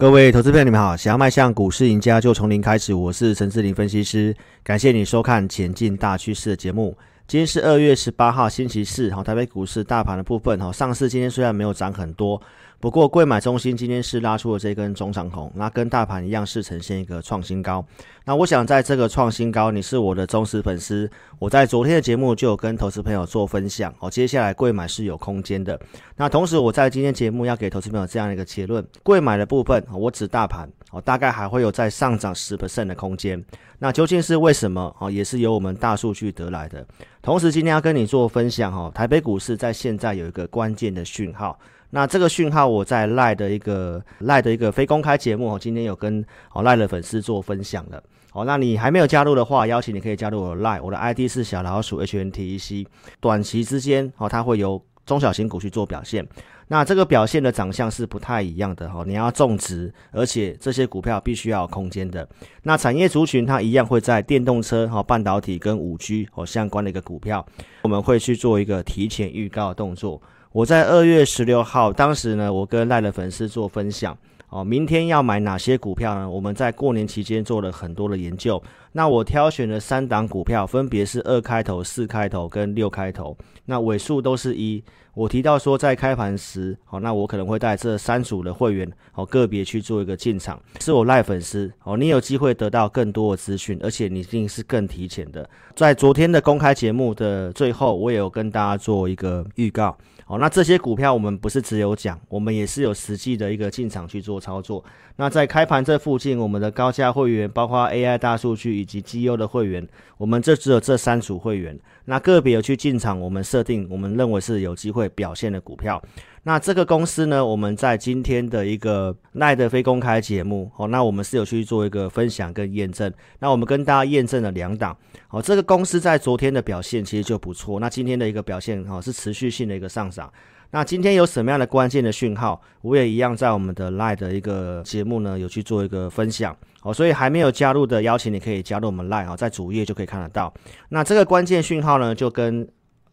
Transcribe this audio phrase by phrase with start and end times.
[0.00, 0.96] 各位投资朋友，你们好！
[0.96, 2.94] 想要迈向股市赢家，就从零开始。
[2.94, 4.34] 我是陈志林分析师，
[4.64, 6.96] 感谢你收看《前进大趋势》的节目。
[7.28, 9.10] 今天是二月十八号，星期四。
[9.10, 12.40] 好，台北股市大盘的部分，哈，上市今天虽然没有涨很多。
[12.80, 17.84] 不过，贵买中心今天是拉出了这根中长红，那跟大盘一样是呈现一个创新高。
[18.24, 21.08] 那我想在这个创新高，你是我的忠实粉丝，
[21.38, 24.10] 我在昨天的节目就有跟投资朋友做分享哦。
[24.10, 25.78] 接下来贵买是有空间的。
[26.16, 33.44] 那同时我在今天节目要给投资朋友这样一个结论：贵买的部分，我指大盘哦，大概还会有再上涨十 percent 的空间。
[33.78, 34.96] 那究竟是为什么？
[35.00, 36.86] 哦，也是由我们大数据得来的。
[37.20, 41.58] 同时今天要跟你做分享哦，台北股市在现在有一个关键的讯号。
[41.90, 48.02] 那这个讯号，我在赖的一个赖的一个非公开节目，今天有跟哦赖的粉丝做分享了。
[48.32, 52.86] 哦，那你还没有加入的话，邀请你可以加入我的赖，我的 ID 是小老鼠 HNTEC。
[53.18, 56.24] 短期之间，哦，它会由中小型股去做表现。
[56.68, 59.02] 那这个表现的长相是不太一样的哈。
[59.04, 62.28] 你要种植，而且这些股票必须要有空间的。
[62.62, 67.44] 那产业族群它一样会在电动车、哈半导体跟五 G 哦相关的一个股票，
[67.82, 70.22] 我们会去做一个提前预告动作。
[70.52, 76.28] 我在二月十六号，当时呢，我跟赖的粉丝做分享哦，明天要买哪些股票呢？
[76.28, 84.82] 我们在过年期间做了很多的研究，那我挑选了三档股票，分别是二开头、四开头跟六开头，那尾数都是一。
[85.14, 90.60] 我提到说，在开盘时，好，那我可能会带这三组的会员，哦，个别去做一个进场。
[90.80, 95.48] 是我赖粉丝，哦，你有机会得到更多的资讯，而且你一定是更提前的。
[95.76, 99.96] 在昨天的公开节目的最后，我也有跟大家做一个预告。
[100.30, 104.84] 哦，那这些股票我们不是只有讲，我们也是有实际的一个进场去做操作。
[105.16, 109.84] 那在开盘这附近，我们的高价会员，包括 AI 大数据以及绩优的会员，
[110.20, 111.74] 我们这只有这三组会员。
[112.04, 116.02] 那个别有去进场，我们设定我们认为是有机会表现的股票。
[116.42, 123.10] 那这个公司呢，我们在今天的一个耐的非公开节目，哦，那我们是有去做一个分享跟验证。
[123.38, 124.94] 那我们跟大家验证了两档，
[125.30, 127.80] 哦，这个公司在昨天的表现其实就不错。
[127.80, 130.30] 那今天的一个表现，哦，是持续性的一个上涨。
[130.72, 136.56] 那今天有什么样的关键的讯号，我也一样在我们的 Line 的一个节目呢，有去做一个分享。
[136.82, 140.52] 哦，所以还没有加入的，邀请你可以加入我们赖，哦，在主页就可以看得到。
[140.88, 142.66] 那这个关键讯号呢，就跟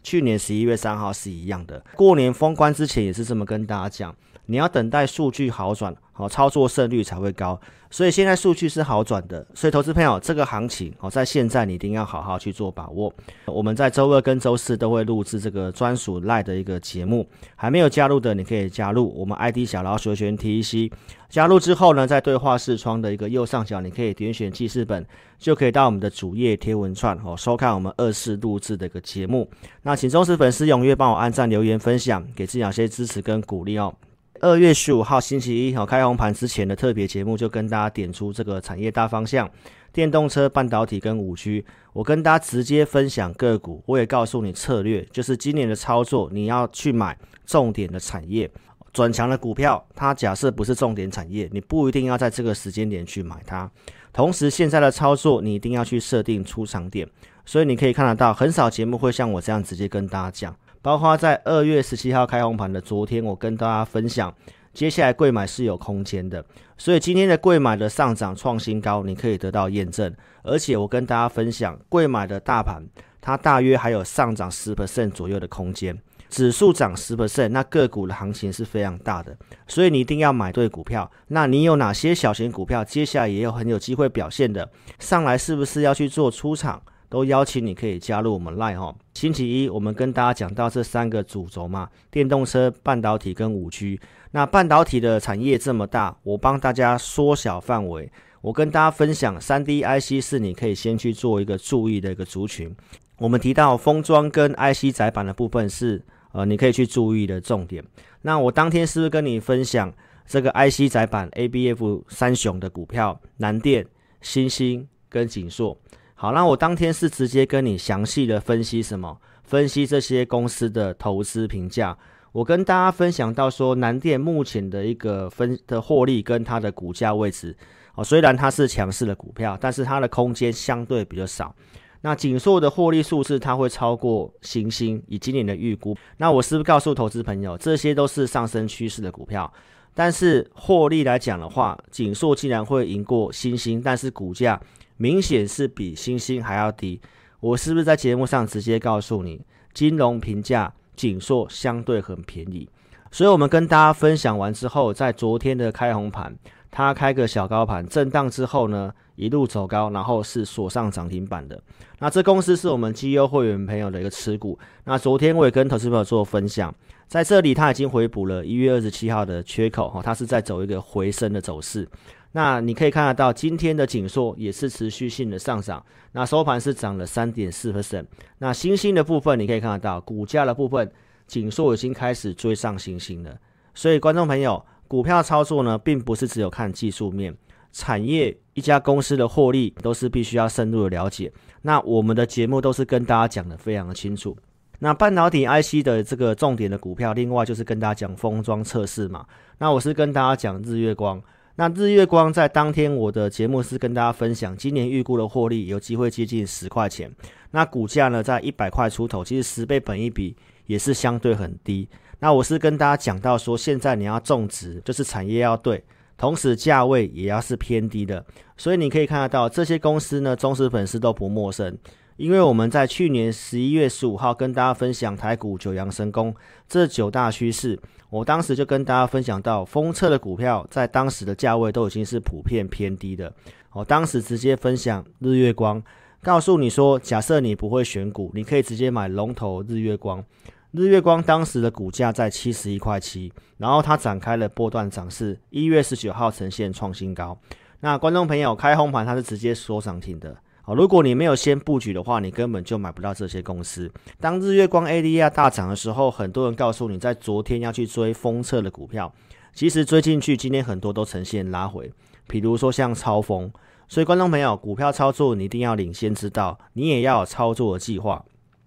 [0.04, 7.60] 去年十一月三号是一样的，过年封关之前也是这么跟大家讲，你要等待数据好转，好操作胜率才会高。
[7.90, 13.14] 所以现在数据是好转的，所以投资朋友这个行情哦，在现在你一定要好好去做把握。
[13.46, 20.92] 我们在周二跟周四都会录制这个专属赖的一个节目，还没有加入的你可以加入我们 ID 小老鼠选 TEC。
[21.30, 25.06] 加入之后呢，在对话视窗的一个右上角，你可以点选记事本，
[25.38, 29.50] 就可以到我们的主页贴文串哦，收看我们二次录制的一个节目。
[29.84, 33.94] 那请忠实粉丝踊跃帮我按赞、留言、分享，给自己一些支持跟鼓励哦。
[34.42, 39.50] 二月十五号星期一，好，开红盘之前的特别节目就跟大家点出这个产业大方向：
[39.92, 41.66] 电动车、半导体跟五 G。
[41.94, 48.50] 我跟大家直接分享个股，我也告诉你策略，就是今年的操作你要去买重点的产业，
[48.94, 49.84] 转强的股票。
[49.96, 53.70] 它假设不是重点产业，你不一定要在这个时间点去买它。
[54.14, 57.08] 同时，现在的操作你一定要去设定出场点。
[57.46, 60.56] 所以你可以看得到，很少节目会像我这样直接跟大家讲。
[60.82, 64.34] 包括在二月十七号开红盘的昨天，我跟大家分享，
[64.74, 66.46] 接下来贵买是有空间的，
[66.78, 70.14] 所以今天的贵买的上涨创新高，你可以得到验证。
[70.44, 72.82] 而且我跟大家分享，贵买的大盘
[73.20, 75.98] 它大约还有上涨十 percent 左右的空间，
[76.30, 79.36] 指数涨十 percent，那个股的行情是非常大的，
[79.68, 81.10] 所以你一定要买对股票。
[81.28, 86.82] 那你有哪些小型股票，接下来也有很有机会表现的，上来是不是要去做出场？
[87.10, 88.96] 都邀请你可以加入我们 Line 哈。
[89.14, 94.00] 星期一我们跟大家讲到这三个主轴嘛，电动车、半导体跟五 G。
[94.32, 98.12] 那半导体的产业这么大，我帮大家缩小范围。
[98.42, 102.74] 我跟大家分享三 D IC 是你可以先去做一个注意的一个族群。
[103.18, 106.04] 我们提到封装跟 IC 载板的部分是
[106.34, 107.84] 呃你可以去注意的重点。
[108.22, 109.92] 那我当天是不是跟你分享
[110.28, 113.88] 这个 IC 载板 ABF 三雄的股票，南电、
[114.22, 115.76] 欣兴跟景硕？
[116.20, 119.22] 好，那我当天是直接跟你详细的分析什么？
[119.44, 121.96] 分析这些公司的投资评价。
[122.32, 127.56] 我跟大家分享到说，南电目前的一个分的获利跟它的股价位置，
[127.94, 131.54] 哦，虽然它是强势的股票，但是它的空间相对比较少。
[132.02, 135.96] 那景硕的获利数字，它会超过欣兴，以今年的预估。
[136.18, 139.54] 那我是不是告诉投资朋友，这些都是上升趋势的股票？
[139.94, 144.60] 但是获利来讲的话，景硕竟然会赢过新兴，但是股价。
[144.98, 147.00] 明显是比星星还要低，
[147.40, 149.42] 我是不是在节目上直接告诉你，
[149.74, 152.68] 金融评价景硕相对很便宜，
[153.12, 156.36] 所以我们跟大家分享完之后，在昨天的开红盘，
[156.72, 161.62] 它开个小高盘震荡之后呢，一路走高，然后是锁上涨停板的。
[162.00, 164.58] 那这公司是我们绩优会员朋友的一个持股。
[164.86, 166.74] 那昨天我也跟投资朋友做分享，
[167.08, 171.88] 在这里它已经回补了一月二十七号的缺口，哈，它是在走一个回升的走势。
[172.34, 178.06] 那你可以看得到，今天的景硕也是持续性的上涨，那收盘是涨了三点四 percent。
[178.40, 180.92] 那新兴的部分你可以看得到，股价的部分，
[181.26, 183.36] 景硕已经开始追上新兴了。
[183.74, 187.36] 所以观众朋友，股票操作呢，并不是只有看技术面。
[187.72, 191.32] 产业一家公司的获利都是必须要深入的了解。
[191.62, 194.36] 那我们的节目都是跟大家讲的非常的清楚。
[194.80, 199.26] 那半导体 IC 的这个重点的股票，另外就是跟大家讲封装测试嘛。
[199.60, 201.22] 那我是跟大家讲日月光。
[201.60, 207.12] 那日月光在当天我的节目是跟大家分享，今年预估的获利有机会接近十块钱。
[207.50, 210.38] 那股价呢在一百块出头，其实十倍本一比
[210.68, 211.90] 也是相对很低。
[212.20, 215.84] 那我是跟大家讲到说，现在你要种植，就是产业要对。
[216.16, 218.24] 同时价位也要是偏低的，
[218.56, 221.76] 所以你可以看得到这些公司呢，忠实粉丝都不陌生，
[222.18, 226.36] 因为我们在去年十一月十五号跟大家分享台股九阳神功
[226.68, 233.34] 这九大趋势，我当时就跟大家分享到，封测的股票在当时的价位都已经是普遍偏低的。
[233.74, 235.84] 我当时直接分享日月光，
[236.24, 240.24] 告诉你说，假设你不会选股，你可以直接买龙头日月光。
[240.72, 247.38] 日月光当时的股价在七十一块七，然后它展开了波段涨势，一月十九号呈现创新高。
[247.80, 250.36] 那观众朋友开红盘，它是直接锁涨停的。
[250.68, 253.90] 哦，如果你没有先布局的话，你根本就买不到这些公司。
[254.20, 259.14] 当日月光 ADR 大涨的时候，很多人告诉你在昨天要去追封测的股票，
[259.54, 261.90] 其实追进去，今天很多都呈现拉回。
[262.28, 263.50] 比如说像超风，
[263.88, 268.26] 所以观众朋友，股票操作你一定要领先知道，你也要有操作的计划。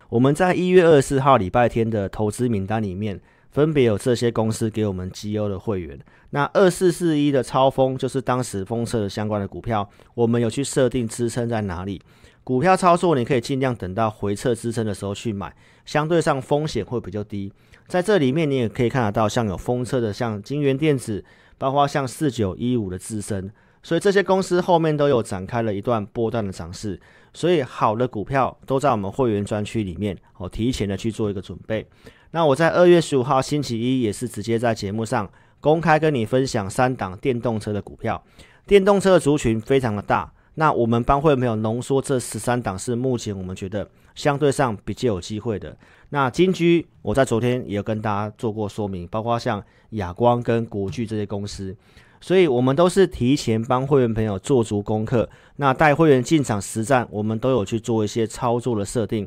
[0.09, 3.21] 我们在一月二十四号礼拜天的投资名单里面，
[3.51, 5.99] 分别有这些公司给我们绩优的会员。
[6.31, 12.01] 那二四四一的超风就是当时封测的相关的股票，我们有去设定支撑在哪里。
[12.43, 15.55] 股票操作你可以尽量等到回撤支撑的时候去买，
[15.85, 17.53] 相对上风险会比较低。
[17.87, 21.25] 在这里面你也可以看得到，像有封测的，像金元电子，
[21.59, 26.99] 包括像四九一五的自身，所以这些公司后面都有展开了一段波段的涨势。
[27.33, 31.87] 所以好的股票都在我们会员专区里面，哦，提前的去做一个准备。
[32.33, 35.29] 那我在二月十五号星期一也是直接在节目上
[35.61, 38.23] 公开跟你分享三档电动车的股票，
[38.67, 40.33] 电动车的族群非常的大。
[40.55, 45.77] 那我们帮会员朋友浓缩这十三档是目前我们觉得相对上比较有机会的。
[46.11, 51.75] 那金居我在昨天也有跟大家做过说明，包括像亚光跟国巨这些公司。
[52.23, 55.27] 所以，我们都是提前帮会员朋友做足功课。
[55.57, 59.27] 那带会员进场实战，我们都有去做一些操作的设定。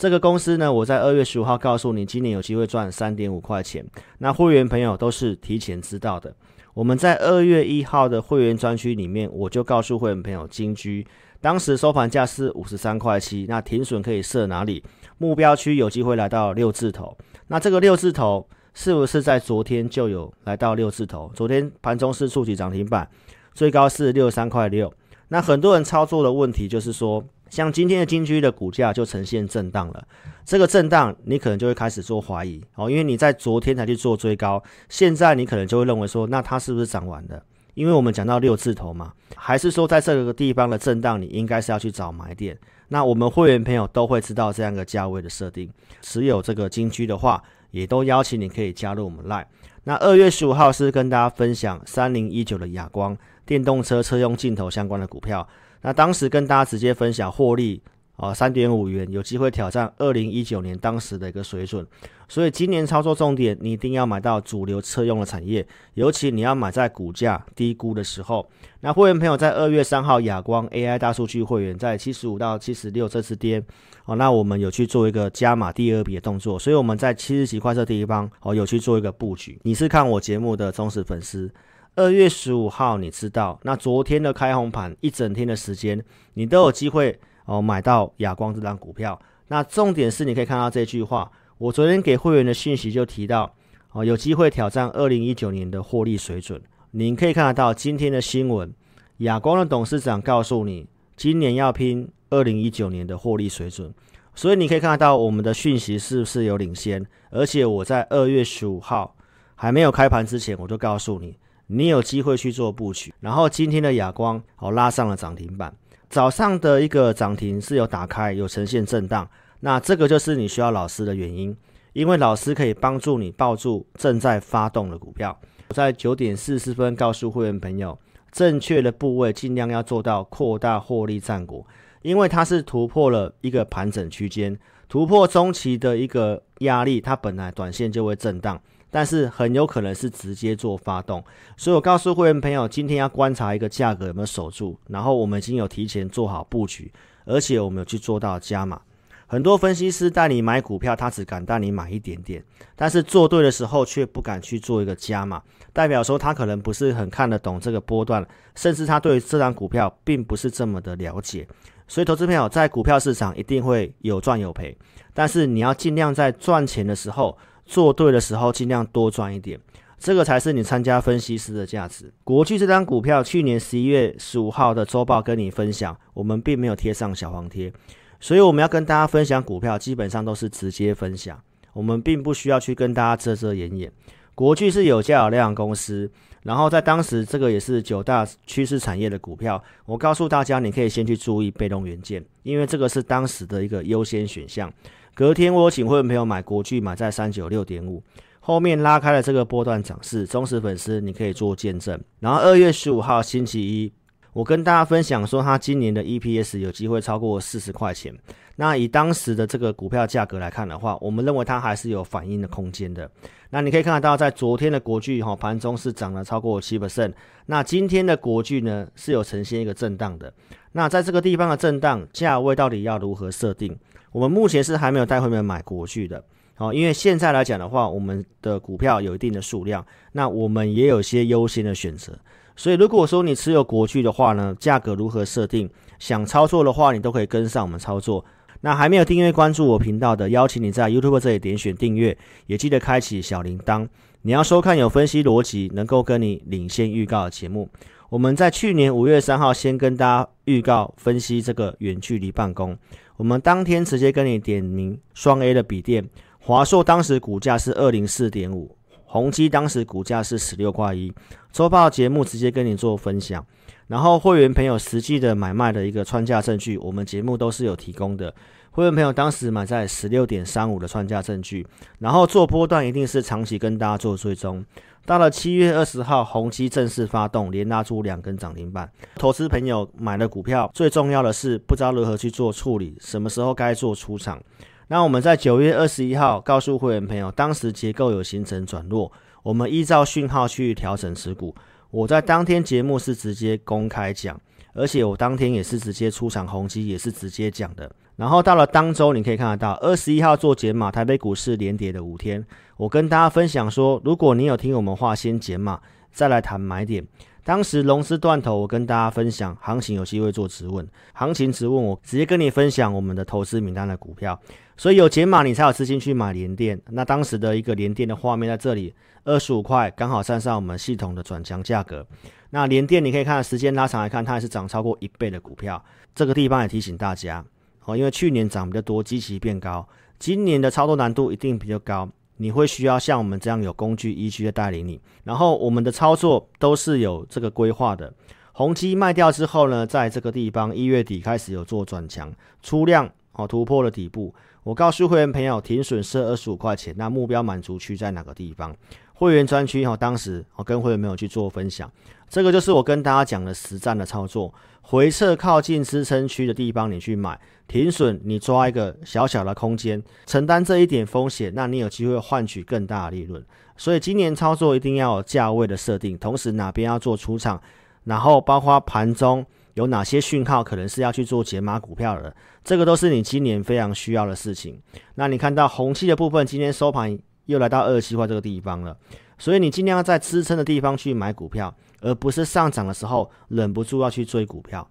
[0.00, 3.84] 这个公司呢，我在二月十五号告诉你，今年有机会赚三点五块钱。
[4.16, 6.34] 那会员朋友都是提前知道的。
[6.72, 11.06] 我们在二月一号的会员专区里面，我就告诉会员朋友，金居
[11.42, 14.82] 当时收盘价是五十三块七，那停损可以设哪里？
[15.18, 17.14] 目标区有机会来到六字头。
[17.48, 18.48] 那这个六字头。
[18.72, 21.30] 是不是在昨天就有来到六字头？
[21.34, 23.06] 昨天盘中是触及涨停板，
[23.52, 24.90] 最高是六十三块六。
[25.28, 30.02] 那很多人操作的问题就是说，像今天的金居的股价就呈现震荡了。
[30.46, 37.42] 这个震荡你可能就会开始做怀疑哦，因为你在昨天才去做追高，现在你可能就会认为说，那它是不是涨完了？
[37.74, 42.56] 因为我们讲到六字头嘛，还是说在这个地方的震荡，你应该是要去找买点。
[42.88, 47.42] 那我们会员朋友都会知道这样一个价位的设定，持有这个金居的话。
[47.72, 49.44] 也都邀请你可以加入我们 Line。
[49.84, 53.16] 那二月十五号是跟大家分享三零一九的亚光
[53.46, 55.46] 电动车车用镜头相关的股票。
[55.82, 57.82] 那当时跟大家直接分享获利。
[58.16, 61.86] 啊，三点五元有机会挑战二零一九年当时的一个水准，
[62.28, 68.46] 所以今年操作重点，你一定要买到主流车用的产业，尤其你要买在股价低估的时候。
[68.80, 73.58] 那会员朋友在二月三号亚光 AI 大数据会员在七十五到七十六这次跌，
[74.04, 79.58] 哦，那我们有去做一个加码第二笔的动作，所以我们在七十几块这地方哦有去做一个布局。
[79.62, 81.50] 你是看我节目的忠实粉丝，
[81.96, 86.02] 二月十五号你知道，那昨天的开红盘一整天的时间，
[86.34, 87.18] 你都有机会。
[87.46, 91.28] 哦，买到亚光这张股票，那重点是你可以看到这句话，
[91.58, 93.52] 我昨天给会员的讯息就提到，
[93.90, 96.62] 哦，有机会挑战二零一九年的获利水准。
[96.92, 98.72] 您可以看得到今天的新闻，
[99.18, 103.92] 亚光的董事长告诉你，今年要拼二零一九年的获利水准。
[104.36, 107.04] 所以你可以看得到我们的讯息是不是有领先？
[107.30, 109.16] 而且我在二月十五号
[109.56, 111.36] 还没有开盘之前，我就告诉你，
[111.72, 113.14] 你有机会去做布局。
[113.20, 115.72] 然后今天的亚光哦拉上了涨停板。
[116.08, 119.28] 早上的一个涨停是有打开，有呈现震荡，
[119.60, 121.56] 那这个就是你需要老师的原因，
[121.92, 125.38] 因为老师可以帮助你抱住正在发动的股票。
[125.68, 127.96] 我在九点四十分告诉会员朋友，
[128.32, 131.64] 正确的部位尽量要做到扩大获利战果，
[132.02, 134.58] 因为它是突破了一个盘整区间，
[134.88, 138.60] 突破中期的一个压力，它本来短线就会震荡。
[138.90, 141.24] 但是很有可能是直接做发动，
[141.56, 146.92] 所以我告诉会员朋友，今天要观察一个价格有没有守住，然后我们已经有提前做好布局，
[147.24, 148.80] 而且我们有去做到加码。
[149.28, 152.42] 很多分析师带你买股票，他只敢带你买一点点，
[152.74, 155.40] 但是做对的时候却不敢去做一个加码，
[155.72, 161.46] 代表说他可能不是很看得懂这个波段，甚至他对这张股票并不是这么的了解。
[161.86, 164.76] 所以，投资朋友在股票市场一定会有赚有赔，
[165.14, 167.38] 但是你要尽量在赚钱的时候。
[167.70, 169.56] 做对的时候，尽量多赚一点，
[169.96, 172.12] 这个才是你参加分析师的价值。
[172.24, 177.72] 国巨这张股票，去年十一月十五号的周报跟你分享，我们并没有贴上小黄贴，
[178.18, 181.40] 所以我们要跟大家分享股票，基本上都是直接分享，
[181.72, 183.92] 我们并不需要去跟大家遮遮掩掩。
[184.34, 186.10] 国巨是有价有量公司，
[186.42, 194.72] 然后在当时这个也是九大趋势产业的股票，我告诉大家，你可以先去注意被动元件，因为这个是当时的一个优先选项。
[195.20, 198.02] 隔天我请会员朋友买国巨，买在三九六点五，
[198.40, 202.02] 后面拉开了这个波段涨势，忠实粉丝你可以做见证。
[202.20, 203.92] 然后二月十五号星期一，
[204.32, 208.16] 我跟大家分享说，它今年的 EPS 有机会超过四十块钱。
[208.56, 213.10] 那以当时的这个股票价格来看的话，我们认为它还是有反应的空间的。
[213.50, 217.12] 那你可以看得到，在昨天的国巨哈盘中是涨了超过七 percent，
[217.44, 220.32] 那今天的国巨呢是有呈现一个震荡的。
[220.72, 223.78] 那在这个地方的震荡价位到底要如何设定？
[224.12, 226.24] 我们目前是还没有带会员买国巨的，
[226.54, 232.18] 好，因为现在来讲的话，我们的股票有一定的数量，那我们也有些优先的选择，
[232.56, 238.24] 所以如果说你持有国巨的话呢，价格如何设定，想操作的话，你都可以跟上我们操作。
[238.62, 243.88] 那还没有订阅关注我频道的，邀请你在 YouTube 这里点选订阅，也记得开启小铃铛，
[244.20, 247.70] 你要收看有分析逻辑，能够跟你领先预告的节目。
[248.10, 252.76] 我们在去年五月三号先跟大家预告分析这个远距离办公。
[253.20, 256.08] 我们当天直接跟你点名双 A 的笔电，
[256.38, 258.74] 华硕当时股价是二零四点五，
[259.04, 261.12] 宏基当时股价是十六块一。
[261.52, 263.44] 周报节目直接跟你做分享，
[263.88, 268.34] 然后会员朋友实际的买卖的一个穿价证据，我们节目都是有提供的。
[268.70, 271.66] 会员朋友当时买在十六点三五的穿价证据，
[271.98, 274.64] 然后做波段一定是长期跟大家做追踪。
[275.06, 278.88] 到了七月二十号，宏碁正式发动，连拉出两根涨停板。
[279.16, 284.40] 投资朋友买了股票，最重要的是不知道如何去做处理，什么时候该做出场。
[284.88, 289.10] 那我们在九月二十一号告诉会员朋友，当时结构有形成转弱，
[289.42, 291.54] 我们依照讯号去调整持股。
[291.90, 294.40] 我在当天节目是直接公开讲，
[294.74, 297.90] 而且我当天也是直接出场，宏碁也是直接讲的。
[298.16, 302.44] 然后到了当周，你可以看得到，二十一号做减码，台北股市连跌的五天。
[302.80, 305.78] 我跟大家分享说，如果你有听我们话，先减码，
[306.10, 307.06] 再来谈买点。
[307.44, 314.40] 当时龙狮断头，我跟大家分享，行情有机会做质问，行情质问我直接跟你分享我们的投资名单的股票。
[314.78, 316.80] 所以有减码，你才有资金去买连电。
[316.86, 318.94] 那当时的一个连电的画面在这里，
[319.24, 322.06] 二十五块，刚好站上我们系统的转强价格。
[322.48, 325.84] 那连电你可以看时间拉长来看，它还是涨超过一倍的股票。
[326.14, 327.44] 这个地方也提醒大家。
[327.84, 329.86] 哦，因为去年涨比较多，基期变高，
[330.18, 332.08] 今年的操作难度一定比较高。
[332.40, 338.10] 你会需要像我们这样有工具依据的带领你，然后我们的操作都是有这个规划的。
[338.52, 342.32] 宏基卖掉之后呢，在这个地方一月底开始有做转强，
[342.62, 344.34] 出量哦突破了底部。
[344.62, 348.74] 我告诉会员朋友，停损设二十五块钱，那目标满足区在哪个地方？
[349.12, 351.90] 会员专区哈，当时我跟会员朋友去做分享，
[352.28, 354.52] 这个就是我跟大家讲的实战的操作。
[354.82, 363.44] 回撤靠近支撑区的地方，你去买停损，你抓一个小小的空间，承担这一点风险，那你有机会换取更大的利润。
[363.76, 367.60] 所以今年操作一定要有价位的设定，同时哪边要做出场，
[368.04, 369.44] 然后包括盘中
[369.74, 372.34] 有哪些讯号可能是要去做解码股票的，
[372.64, 374.80] 这个都是你今年非常需要的事情。
[375.14, 377.18] 那你看到红气的部分，今天收盘。
[377.46, 378.96] 又来到二十七块这个地方了，
[379.36, 384.86] 所以你尽量要在支撑的地方去买股票，而不是上涨的时候忍不住要去追股票。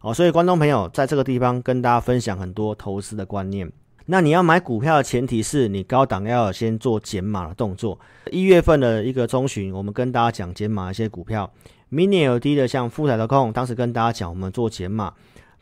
[0.00, 3.70] 哦，所以观众朋友在这个地方跟大家分享很多投资的观念。
[4.06, 7.98] 那你要买股票的前提是你高档要先做减码的动作。
[8.30, 11.50] 一月份的一个中旬，我们跟大家讲减码一些股票
[11.90, 15.14] ，Mini LED 的像富采投控，当时跟大家讲我们做减码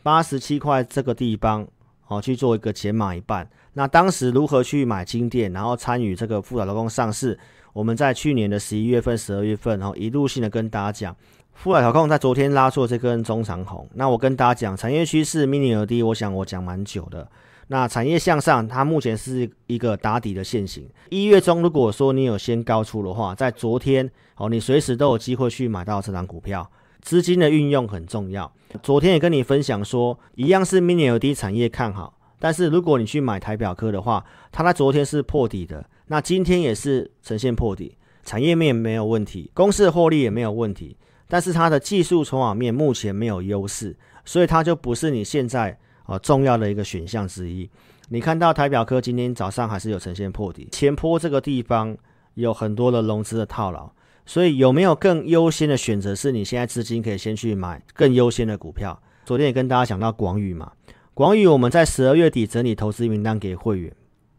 [0.02, 1.64] 八十七块这个地方，
[2.08, 3.48] 哦去做一个减码一半。
[3.74, 7.38] 那当时如何去买金店，然后参与这个富采投控上市？
[7.72, 11.16] 我们在去年的十一月份、十二月份，然后一路性的跟大家讲，
[11.54, 13.88] 富采投控在昨天拉出这根中长红。
[13.94, 17.26] 那我跟大家讲产业趋势，Mini LED，我想我讲蛮久的。
[17.68, 20.86] 那产业向上，它目前是一个打底的线型。
[21.08, 26.70] 一月中，如果说你有先高出的话，在昨天哦，你随时都有机会去买到这档股票。
[27.00, 28.52] 资金的运用很重要。
[28.82, 40.96] 昨天也跟你分享说，一样是 Mini LED 产业看好，但是如果你去买台表科的话，它在昨天是破底的，那今天也是呈现破底，产业面没有问题，公司的获利也没有问题，
[41.28, 45.78] 但是它的技术筹码面目前没有优势，所以它就不是你现在。
[46.04, 47.70] 啊，重要的一个选项之一。
[48.08, 51.96] 你看到台表科今天早上还是有呈现破底，前坡这个地方
[52.34, 53.88] 有很多的融资的套牢，
[54.26, 56.12] 所以有没有更优先的选择？
[56.12, 59.00] 是你现在资金可以先去买更优先的股票。
[59.24, 60.72] 昨天也跟大家讲到广宇嘛，
[61.14, 63.94] 广宇我们在十二月底整理投资名单给会员，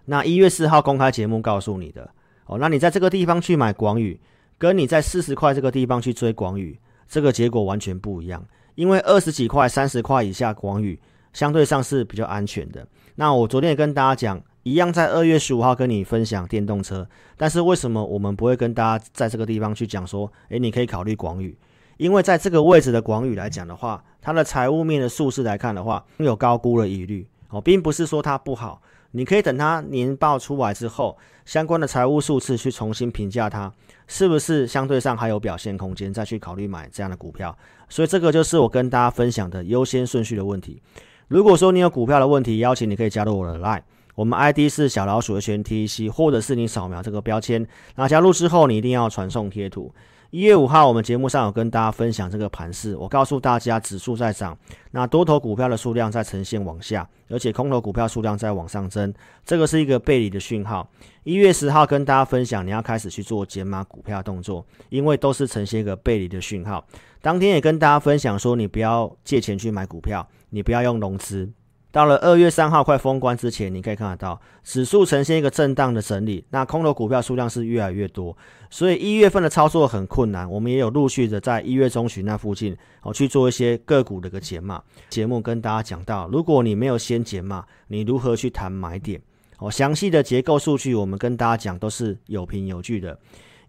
[0.05, 2.09] 那一月四号公开节目告诉你的。
[2.47, 4.19] 哦，那你在这个地方去买广宇，
[4.57, 8.43] 跟你在四十块这个地方去追广宇，这个结果完全不一样。
[8.73, 10.99] 因为二十几块、三十块以下广宇。
[11.31, 12.87] 相对上是比较安全的。
[13.15, 21.57] 那我昨天也跟大家讲，一样在二月十五号跟你分享电动车，但是为什么我们不会跟大家在这个地方去讲说，诶，你可以考虑广宇？
[22.03, 28.81] 因为在这个位置的广宇来讲的话，它的财务面的数字来看的话，有高估的疑虑哦，并不是说它不好。
[29.11, 33.71] 你可以等它年报出来之后，相关的财务数字去重新评价它，
[34.05, 37.57] 是不是相对上还有表现空间，再去考虑买这样的股票。
[37.87, 40.81] 所以这个就是我跟大家分享的优先顺序的问题。
[41.29, 43.83] 如果说你有股票的问题，邀请你可以加入我的 Line，
[44.15, 47.65] 我们 ID 是小老鼠的全 TC，或者是你扫描这个标签。
[47.95, 49.89] 那加入之后，你一定要传送贴图。
[50.33, 54.57] 一月五号，我们节目上有跟大家分享这个盘势，我告诉大家指数在涨，
[54.89, 59.13] 那多头股票的数量在呈现往下，而且空头股票数量在往上增，
[59.45, 60.89] 这个是一个背离的讯号。
[61.23, 66.83] 一月十号跟大家分享，你要开始去做减码股票动作，因为都是呈现一个背离的讯号。
[67.21, 70.27] 当天也跟大家分享说，你不要借钱去买股票。
[70.49, 71.47] 你不要用融资。
[71.93, 78.35] 到了二月三号快封关之前，你可以看得到指数呈现一个震荡的整理，那空头股票数量是越来越多，
[78.71, 80.49] 所以一月份的操作很困难。
[80.49, 89.21] 我们也有陆续的在一月中旬那附近哦去做一些个股的一个解码节目，跟大家讲到，如果你没有先解码，你如何去谈买点？
[89.59, 93.15] 哦，详细的结构数据我们跟大家讲都是有凭有据的。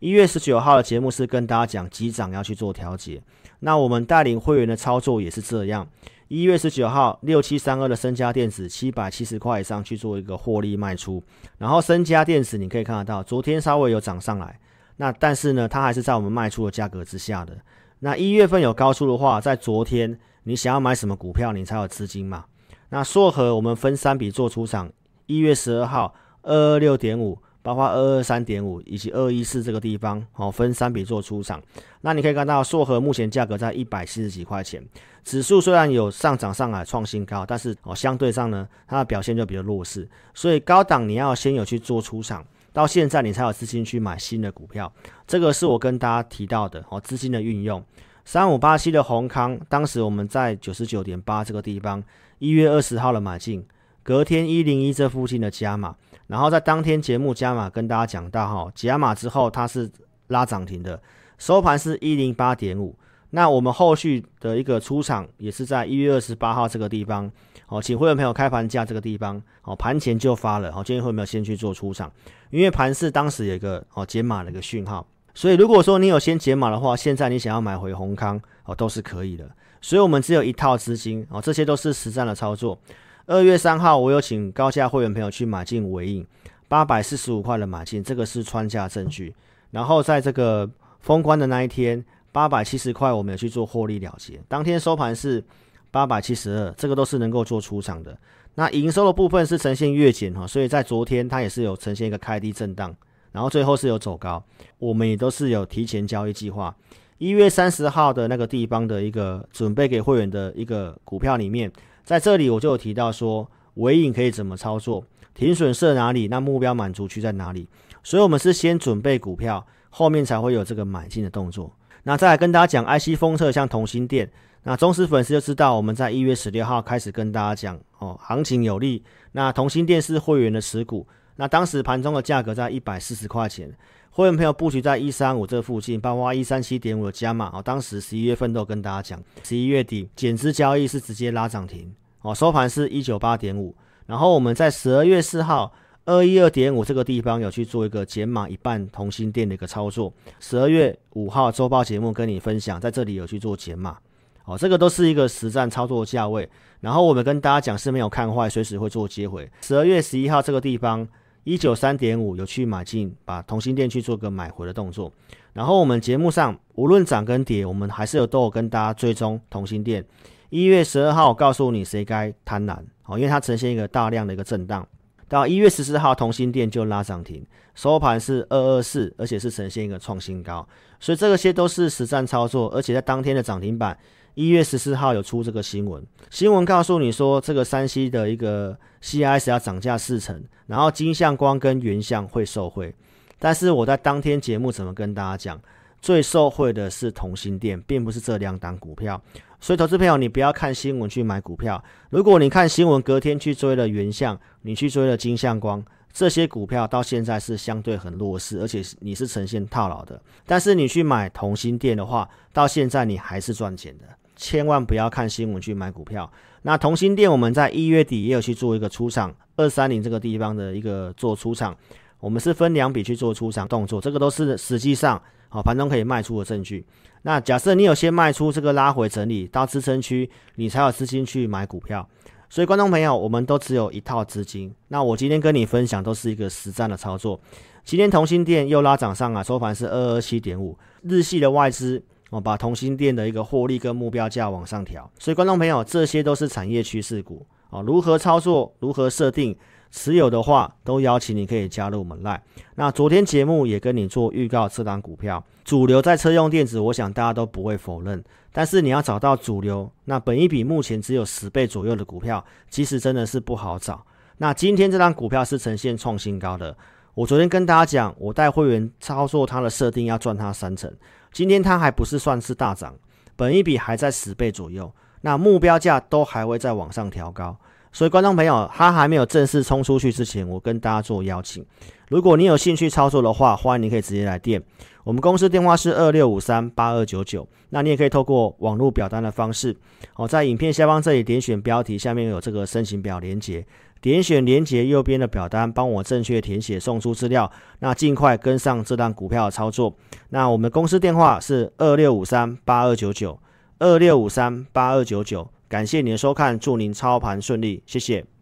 [0.01, 3.23] 一月十九号的节目是跟大家讲急涨要去做调节，
[3.61, 5.87] 那我们带领会员的操作也是这样。
[6.29, 11.23] 一月十九号，六七三二的升佳电子七百七十块以上去做一个获利卖出，
[11.59, 14.59] 然后升佳电子你可以看得到，昨天稍微有涨上来，
[14.97, 17.55] 那但是呢，它还是在我们卖出的价格之下的。
[17.99, 22.47] 那一月份有高出的话，在昨天你想要买什么股票，你才有资金嘛？
[22.89, 24.91] 那硕和我们分三笔做出场，
[25.27, 27.39] 一月十二号二二六点五。
[27.65, 31.63] 包括二二三点五以及二一四这个地方，好，分三笔做出场。
[32.03, 34.85] 那你可以看到，硕和目前价格在一百七十几块钱，
[35.25, 40.07] 指数虽然有上涨上来创新高，但是哦，相对上呢，它的表现就比较弱势。
[40.35, 44.93] 所以高档你要先有去做出场，到现在你才有资金去买新的股票。
[45.27, 47.83] 这个是我跟大家提到的哦，资金的运用。
[48.27, 52.05] 三五八七的閎康，当时我们在九十九点八这个地方，
[52.39, 53.67] 一月二十号的买进，
[54.03, 55.97] 隔天一零一这附近的加码。
[56.27, 59.91] 然后在当天节目加码跟大家讲到哈，加码之后它是
[60.29, 61.01] 拉涨停的，
[61.39, 62.97] 收盘是一零八点五。
[63.31, 67.29] 那我们后续的一个出场也是在一月二十八号这个地方，
[67.67, 72.13] 哦，请会员朋友开盘价这个地方，哦，盘前就发了，哦，建议会员朋友先去做出场，
[72.51, 82.79] 因为盘势当时有一个哦解码的一个讯号，所以如果说你有先解码的话，现在你想要买回宏康哦都是可以的，所以我们只有一套资金哦，这些都是实战的操作。
[83.27, 86.27] 二月三号，我有请高价会员朋友去买进尾影，
[86.69, 89.35] 八百四十五块的买进，这个是穿价证据。
[89.71, 90.69] 然后在这个
[91.01, 94.39] 封关的那一天，八百七十块，我们有去做获利了结。
[94.47, 95.43] 当天收盘是
[95.91, 98.15] 八百七十二，这个都是能够做出场的。
[98.57, 102.95] 那营收的部分是呈现月减哈，所以在昨天它也是有呈现一个开低震荡，
[103.33, 104.45] 然后最后是有走高。
[104.79, 106.77] 我们也都是有提前交易计划。
[107.17, 111.73] 一月三十号的那个地方的一个准备给会员的一个股票里面。
[112.05, 117.67] 在这里我就有提到说，尾影可以怎么操作，停损设哪里，那目标满足区在哪里？
[118.03, 121.75] 所以，我们是先准备股票，后面才会有这个买进的动作。
[122.03, 124.31] 那再来跟大家讲，IC 封测像同心电，
[124.65, 129.03] 那忠实粉丝就知道，我们在一月十六号开始跟大家讲哦，行情有利。
[129.33, 133.73] 那同心电是会员的持股，那当时盘中的价格在一百四十块钱。
[134.17, 137.61] 会员朋友布局在一三五这附近，包括一三七点五的加码哦。
[137.61, 143.75] 当时十一月份都有跟大家讲，十一月底减资交易是直接拉涨停哦，收盘是一九八点五。
[144.07, 145.73] 然后我们在十二月四号
[146.05, 150.13] 二一二点五这个地方有去做一个减码一半同心店的一个操作。
[150.39, 153.99] 十二月五号周报节目跟你分享，在这里有去做减码
[154.45, 156.49] 哦，这个都是一个实战操作价位。
[156.81, 159.51] 然后我们跟大家讲是没有看坏，随时会做接回。
[159.63, 161.05] 十二月十一号这个地方
[161.45, 165.13] 一九三点五有去买进，把同心电去做个买回的动作。
[165.53, 170.05] 然后我们节目上无论涨跟跌，我们还是有都有跟大家追踪同心电。
[170.49, 174.87] 一月十二号告诉你谁该贪婪，哦，因为它呈现一个大量的一个震荡。
[175.29, 180.67] 到一月十四号同心电就拉涨停，收盘是二二四，而且是呈现一个创新高。
[180.99, 183.99] 所以这个些都是实战操作，而且在当天的涨停板。
[184.35, 192.95] 一月十四号有出这个新闻，新闻告诉你说，这个山西的一个 CIS 要涨价四成，然后金相光跟原相会受惠。
[193.39, 195.61] 但是我在当天节目怎么跟大家讲，
[196.03, 199.21] 最受惠的是同心电，并不是这两档股票。
[199.61, 201.83] 所以投资朋友，你不要看新闻去买股票。
[202.11, 210.21] 如果你看新闻隔天去追了原相，你去追了金相光，这些股票到现在是相对很弱势，而且你是呈现套牢的。
[210.45, 214.05] 但是你去买同心电的话，到现在你还是赚钱的。
[214.37, 216.31] 千万不要看新闻去买股票。
[216.63, 221.77] 那同心电我们在一月底也有去做一个出场，二三零这个地方的一个做出场，
[222.21, 226.85] 我们是分两笔去做出场动作，这个都是实际上好盘中可以卖出的证据。
[227.23, 232.09] 那假设你有先卖出这个拉回整理到支撑区，你才有资金去买股票。
[232.49, 234.73] 所以观众朋友，我们都只有一套资金。
[234.89, 237.41] 那我今天跟你分享都是一个实战的操作。
[237.85, 242.03] 今天同心电又拉涨上啊，收盘是二二七点五，日系的外资。
[242.35, 247.81] 我把同心电的一个获利跟目标价往上调，所以观众朋友，这些都是产业趋势股啊。
[247.81, 248.75] 如何操作？
[248.81, 249.57] 如何设定？
[249.93, 252.43] 持有的话，都邀请你可以加入我们赖。
[252.75, 258.21] 那昨天节目也跟你做预告，这档股票主流在车用电子，我想大家都不会否认。
[258.51, 264.05] 但是你要找到主流，那本一比目前只有十倍左右的股票，其实真的是不好找。
[264.39, 266.77] 那今天这档股票是呈现创新高的。
[267.15, 270.93] 我昨天跟大家讲，我带会员操作它的设定要赚它三成。
[271.33, 272.93] 今天它还不是算是大涨，
[273.37, 277.57] 本一比还在十倍左右，那目标价都还会再往上调高，
[277.93, 281.65] 所以观众朋友，它还没有正式冲出去之前，我跟大家做邀请。
[282.09, 284.61] 如果你有兴趣操作的话，欢迎你可以直接来电，
[285.05, 289.77] 我们公司电话是二六五三八二九九，那你也可以透过网络表单的方式，
[290.17, 293.65] 哦，在影片下方这里点选标题，下面有这个申请表连接。
[294.05, 297.51] 点选连接右边的表单，帮我正确填写，送出资料。
[297.79, 299.97] 那尽快跟上这档股票的操作。
[300.29, 303.41] 那我们公司电话是二六五三八二九九，
[303.79, 305.51] 二六五三八二九九。
[305.71, 308.34] 感谢您的收看，祝您操盘顺利，谢谢。